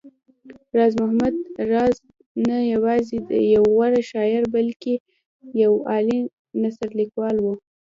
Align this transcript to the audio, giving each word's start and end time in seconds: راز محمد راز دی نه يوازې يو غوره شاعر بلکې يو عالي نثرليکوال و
راز 0.77 0.93
محمد 1.01 1.35
راز 1.71 1.95
دی 2.31 2.41
نه 2.49 2.57
يوازې 2.73 3.17
يو 3.55 3.63
غوره 3.73 4.01
شاعر 4.11 4.43
بلکې 4.55 4.93
يو 5.63 5.71
عالي 5.89 6.19
نثرليکوال 6.61 7.35
و 7.41 7.45